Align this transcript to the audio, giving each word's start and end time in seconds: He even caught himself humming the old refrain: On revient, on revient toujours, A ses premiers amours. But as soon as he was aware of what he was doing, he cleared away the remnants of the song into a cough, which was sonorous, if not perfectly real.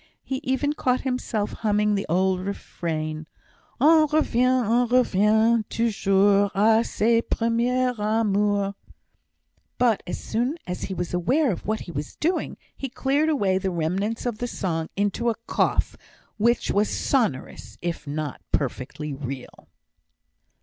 He 0.23 0.37
even 0.37 0.73
caught 0.73 1.01
himself 1.01 1.51
humming 1.53 1.93
the 1.93 2.07
old 2.09 2.39
refrain: 2.39 3.27
On 3.79 4.07
revient, 4.11 4.65
on 4.67 4.87
revient 4.89 5.69
toujours, 5.69 6.49
A 6.55 6.83
ses 6.83 7.21
premiers 7.29 7.99
amours. 7.99 8.73
But 9.77 10.01
as 10.07 10.17
soon 10.19 10.57
as 10.65 10.85
he 10.85 10.95
was 10.95 11.13
aware 11.13 11.51
of 11.51 11.67
what 11.67 11.81
he 11.81 11.91
was 11.91 12.15
doing, 12.15 12.57
he 12.75 12.89
cleared 12.89 13.29
away 13.29 13.59
the 13.59 13.69
remnants 13.69 14.25
of 14.25 14.39
the 14.39 14.47
song 14.47 14.89
into 14.97 15.29
a 15.29 15.35
cough, 15.45 15.95
which 16.39 16.71
was 16.71 16.89
sonorous, 16.89 17.77
if 17.79 18.07
not 18.07 18.41
perfectly 18.51 19.13
real. 19.13 19.67